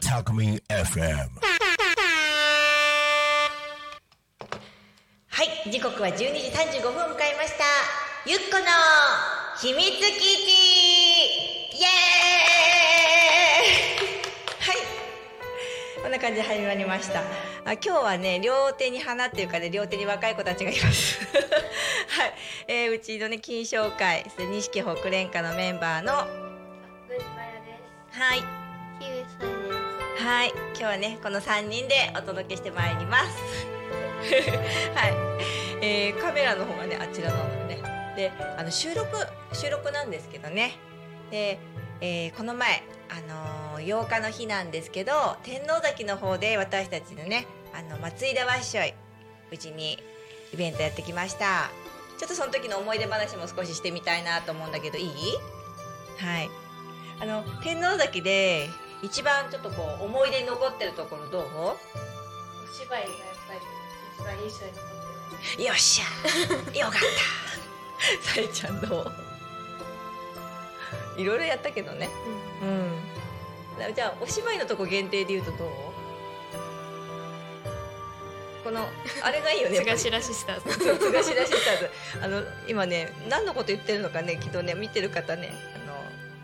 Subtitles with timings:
[0.00, 1.28] Takumi FM.
[5.26, 7.64] はい、時刻は12時35分を迎えました。
[8.24, 8.64] ゆっこの
[9.60, 10.54] 秘密基地
[11.74, 11.90] イエー
[13.50, 14.14] イ
[14.60, 14.76] はい。
[16.04, 17.18] こんな感じで始まりました。
[17.66, 21.18] あ今日はね、両手に花っていうかね、両手に若い子たちがいます。
[22.14, 22.34] はい。
[22.68, 26.12] えーうちのね、金賞会、そして錦北連歌のメンバーの。
[26.12, 26.26] は
[28.36, 28.44] い。
[30.22, 33.66] はい、今日はねこの3人でお届けしてまいります。
[34.94, 37.82] はい、えーカメラの方がねあちらなのでね。
[38.16, 39.08] で、あの収録
[39.52, 40.76] 収録なんですけどね。
[41.32, 41.58] で、
[42.00, 43.20] えーこの前あ
[43.74, 48.94] のー8日の日なんですけど天王崎の方で私たちのねあの松井田わっしょい
[49.50, 50.00] うちに
[50.52, 51.70] イベントやってきました。
[52.18, 55.08] ちょっとその時の思い出話も少ししてみたいなと思うんだけどいい？
[56.18, 56.50] はい。
[57.20, 58.68] あの天王崎で
[59.02, 61.42] 一番ちょっとこう思い出に残ってるところどう？
[61.42, 61.76] お
[62.72, 63.08] 芝居がやっ
[63.48, 63.60] ぱり
[64.18, 64.82] 一番印象に残
[65.52, 66.04] ってよっしゃ。
[66.78, 66.98] よかった。
[68.34, 69.12] さえちゃんどう？
[71.20, 72.10] いろいろやったけどね。
[72.62, 73.94] うん。
[73.94, 75.68] じゃあお芝居のとこ限定で言うとどう？
[75.68, 75.93] こ
[78.74, 78.86] の
[79.22, 80.04] あれがいいよねます。
[80.04, 80.84] 津頭シスターズ。
[80.84, 81.90] そう津頭シスターズ
[82.22, 85.94] あの今ね何のこと言ってるのかねきっとね見てる方ねあの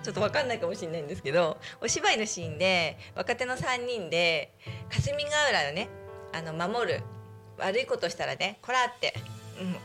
[0.02, 4.54] ちょっと分かんないかもしれないんですけどお芝居のシーンで若手の3人で
[4.88, 5.88] 霞ヶ浦のね
[6.32, 7.02] あの守る
[7.58, 9.14] 悪いことしたらねこらって、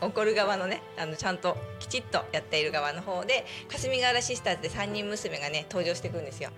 [0.02, 6.52] うん、怒る側のねあのちゃんときちっとやっている側の方で霞ヶ浦シスターズで3人娘がね登場してくるんですよ。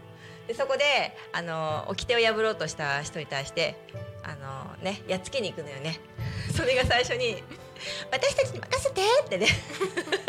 [0.47, 3.75] でそこであの掟を破ろうとした人に対して
[4.23, 5.99] あのねやっつけに行くのよね。
[6.55, 7.43] それが最初に
[8.11, 9.47] 「私たちに任せて!」ってね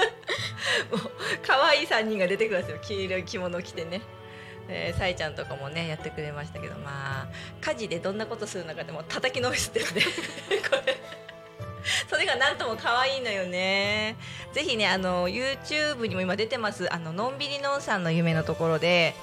[0.90, 1.00] もう
[1.46, 4.00] 可愛い3人が出てくるんですよ黄色い着物を着てね。
[4.70, 7.28] えー、さえちゃんとかもねやってくれましたけどまあ
[7.60, 9.86] 火事でどんなことするのかでも叩きのめすってね
[10.68, 10.94] これ
[12.08, 14.16] それがなんとも可愛いのよね
[14.52, 19.14] ぜひねあの YouTube にも今出てますあののんびりのんさんの夢のところで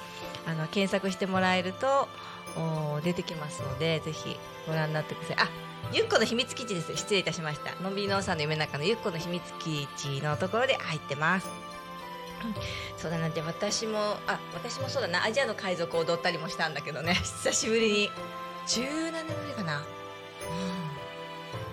[0.46, 2.08] あの検索してもらえると
[2.56, 5.36] お出てきますのでぜひご覧になってください。
[5.38, 5.48] あ
[5.92, 6.96] ゆっこの秘密基地です。
[6.96, 7.74] 失礼いたしました。
[7.82, 11.48] のんびりのんさんの夢の中のゆっこの秘密基地のところで入ってます。
[12.96, 15.24] そうだなで私もあ私もそうだな。
[15.24, 17.14] アジアの海賊を踊ったりもしたんだけどね。
[17.22, 18.10] 久しぶりに。
[18.66, 19.78] 17年ぶりかな。
[19.78, 19.84] うん。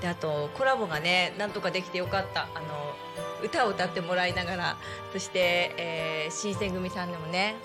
[0.02, 2.48] であとコラボがねなんとかできてよかった。
[2.54, 2.96] あの
[3.44, 4.78] 歌を歌ってもらいながら
[5.12, 7.56] そして、えー新選組さんでもね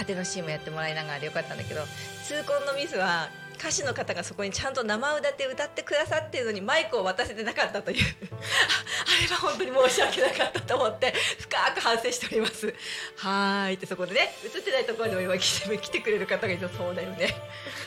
[0.00, 1.82] 縦のシーンもやってもらいながらでよかったんだけど
[2.24, 3.28] 痛恨のミスは
[3.60, 7.98] 歌手の方がそこにちゃんと生歌で歌ってくださってるのにマイクを渡せてなかったという。
[8.00, 12.74] あれは本当に申し訳なかったと思って深く反省しております。
[13.16, 17.34] はーいってそこでね映ってないところにも今来て来てくれる方がいてそうだよね。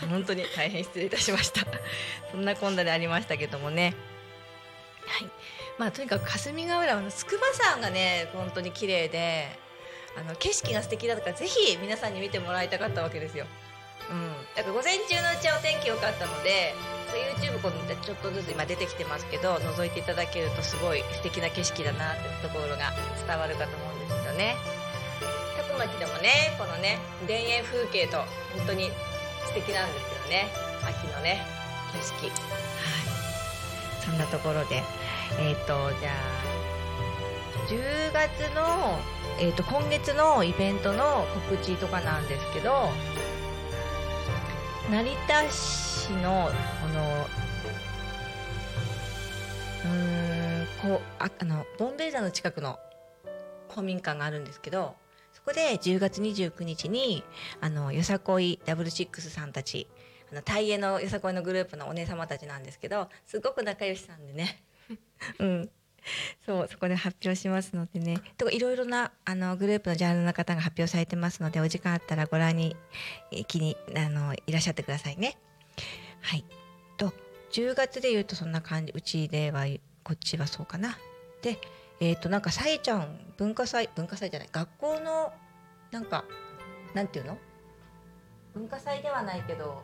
[0.08, 1.62] 本当に大変失礼いたしました。
[2.30, 3.96] そんなこんなでありましたけどもね。
[5.08, 5.30] はい。
[5.80, 9.58] まあとにかく霞ヶ浦の筑波山がね本当に綺麗で
[10.16, 13.46] あの景色が素敵だとかぜひ皆さんに見てもらいたかったわけですよ。
[14.12, 16.76] うん、だから午前中のうちはお天気良かったので
[17.40, 22.92] YouTube こうちょっとずつ今出てきてますけど覗いていただけるとすごい素敵な景色だなってところが
[23.26, 24.56] 伝わるかと思うんですよね。
[25.56, 28.18] タコ町でもねこのね田園風景と
[28.58, 28.92] 本当に
[29.46, 30.48] 素敵なんですよね
[30.84, 31.46] 秋のね
[31.94, 32.34] 景色はい
[34.04, 34.84] そんなところで
[35.40, 36.83] えっ、とじゃあ
[37.74, 39.00] 10月の、
[39.40, 42.90] えー、と今月のイベントの告知とかなんですけど
[44.92, 46.52] 成田市の
[46.84, 47.26] この
[49.86, 52.78] うーんこうああのボンベイザの近くの
[53.70, 54.94] 公民館があるんですけど
[55.32, 57.24] そこで10月29日に
[57.60, 59.88] あのよさこいダブルシックスさんたち
[60.32, 64.62] あのタイエのよさこいのグループのお姉様たちなんですけどすごく仲良しさんでね。
[65.40, 65.70] うん
[66.46, 72.76] そうそこで発表しますのでねといろいろなあのグループのジャンルの方が発表されてますのでお時間あったらご覧に
[73.48, 75.38] 気にあのいらっしゃってくださいね。
[76.22, 76.46] はい
[76.98, 77.14] と
[77.52, 79.66] 10月でいうとそんな感じうちでは
[80.04, 80.98] こっちはそうかな。
[81.42, 81.58] で
[82.00, 85.34] えっ、となんかさえちゃん文化祭文化祭じゃない学校の
[85.92, 86.26] なんか
[86.94, 87.38] なんていうの？
[88.54, 89.84] 文化祭ではないけど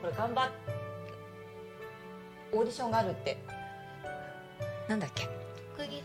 [0.00, 0.50] これ頑張っ
[2.52, 3.36] オーディションがあるって
[4.88, 5.28] なんだっけ？
[5.76, 6.02] 特技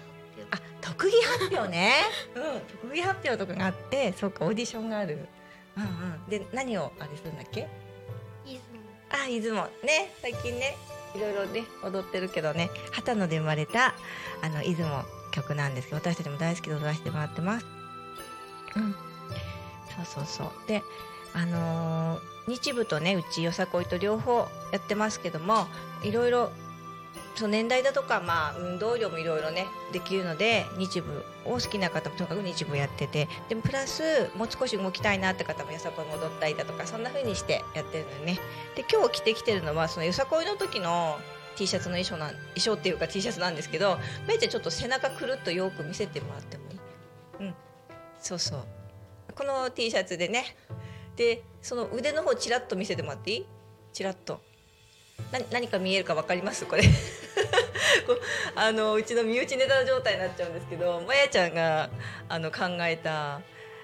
[0.52, 1.94] あ特技発表ね。
[2.36, 5.28] うん特技発表とかがあってそうかオーディションがある。
[5.78, 6.26] うんうん。
[6.30, 7.68] で何をあれするんだっけ？
[8.46, 10.14] いつもあ出雲ね。
[10.22, 10.76] 最近ね
[11.16, 12.70] いろいろね踊ってるけどね。
[12.92, 13.96] 旗野で生まれた
[14.42, 17.66] あの出雲曲なんですけど私たちも大好きで踊らせてもらってます。
[18.76, 18.96] うん、
[19.96, 20.68] そうそうそう。
[20.68, 20.82] で
[21.34, 25.66] あのー日舞とねうちよさこいと両方やってますけども
[26.04, 26.52] いろいろ
[27.36, 38.40] そう年代だとか、まあ、運動量もいろいろねできるので日舞を好きな方もとにかく日舞やっててでもプラスもう少し動きたいなって方もよさこい戻ったりだとかそんな風にしてやってるのよね。
[38.76, 41.20] で今日着てきてるのはそのよさこいの時の
[41.56, 43.98] T シャツの衣装なん衣装っていうか T シャツなんですけど
[44.28, 46.80] めいちゃんちょっと背中くるっとよく見せてもらってもいい。
[47.40, 47.56] うん。
[48.20, 48.60] そうそう。
[49.36, 50.56] この T シャツでね。
[51.16, 53.46] でその腕の方ちらっと見せてもらっていい？
[53.92, 54.40] ちらっと。
[55.32, 56.66] な何か見えるか分かります？
[56.66, 56.84] これ。
[58.56, 61.90] あのうちの身内ネタ状態になっちゃうんですけどまやちゃんが
[62.30, 63.42] あの考えた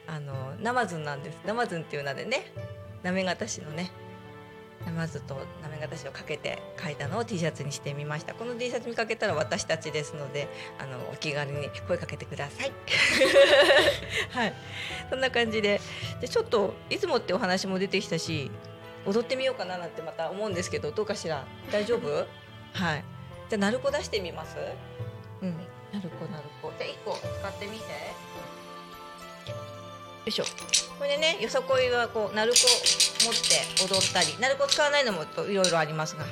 [0.08, 1.38] あのナマズンなんです。
[1.46, 2.52] ナマズンっていう名でね
[3.04, 3.92] 行方市のね
[4.86, 8.34] ナマズと行方市をかけて書いたのを T シャツにしてみました。
[8.34, 10.48] この T シャツ見かけたら私たちですので
[10.80, 12.72] あのお気軽に声かけてください。
[14.32, 14.54] はい。
[15.10, 15.80] そんな感じで。
[16.22, 18.50] でちょっと出雲ってお話も出てきたし
[19.06, 21.46] 踊ってみようかななんてまた思うんですけどどうかしら？
[21.72, 22.26] 大丈夫？
[22.74, 23.04] はい。
[23.50, 24.56] じゃあ鳴子出してみます？
[25.42, 25.58] うん。
[25.92, 26.72] 鳴子鳴子。
[26.78, 27.84] じゃあ1個使ってみて。
[27.86, 27.90] よ
[30.28, 30.44] いしょ。
[31.00, 32.68] これでねよさこいはこう鳴子
[33.26, 34.38] 持って踊ったり。
[34.40, 36.26] 鳴子使わないのもいろいろありますが。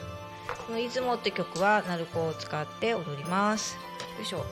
[0.68, 3.76] この「出雲」って曲は鳴子を使って踊ります。
[4.18, 4.46] よいしょ。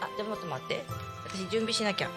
[0.00, 0.84] あじゃあもっと待って。
[1.26, 2.10] 私準備しなきゃ。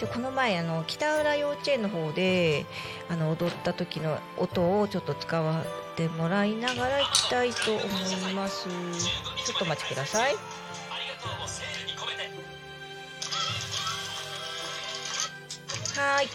[0.00, 2.64] でこの前あの北浦幼稚園の方で
[3.10, 5.68] あの踊った時の音をちょっと使わせ
[6.00, 7.82] てもらいながらいきたいと思
[8.30, 8.66] います。
[9.44, 10.34] ちょっとお待ちください。
[15.96, 16.28] はい。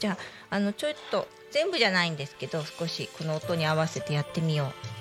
[0.00, 0.16] じゃあ
[0.50, 4.97] あのちょっと全部じゃないんですけど少しこの音に合わせてやってみよう。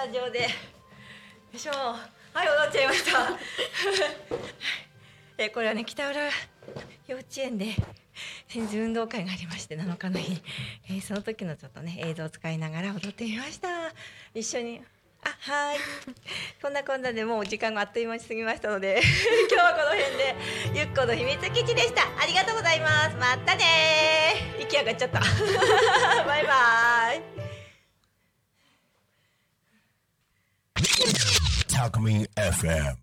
[0.00, 0.40] タジオで。
[0.40, 0.46] よ
[1.52, 1.72] いしょ。
[1.72, 1.98] は
[2.42, 3.36] い踊っちゃいました。
[5.36, 6.30] えこれはね北浦
[7.06, 7.74] 幼稚園で
[8.48, 10.42] 先日運動会がありまして7日の日、
[10.88, 13.92] えーその時のちょっとね映像を使いながら踊ってみました。
[14.32, 14.82] 一緒に。
[15.22, 15.78] あはい。
[16.62, 19.02] こんなこんなでもう時間があっという間に過ぎましたので
[19.52, 20.34] 今日はこの辺で
[20.76, 22.04] ゆっこの秘密基地でした。
[22.18, 23.16] ありがとうございます。
[23.16, 25.20] またね息上がっちゃった。
[26.24, 27.49] バイバイ。
[31.80, 32.98] Alchemy FM.